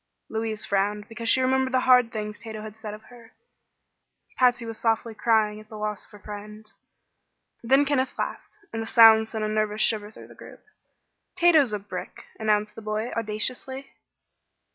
[0.29, 3.33] Louise frowned because she remembered the hard things Tato had said of her.
[4.39, 6.65] Patsy was softly crying at the loss of her friend.
[7.61, 10.63] Then Kenneth laughed, and the sound sent a nervous shiver through the group.
[11.35, 13.91] "Tato's a brick!" announced the boy, audaciously.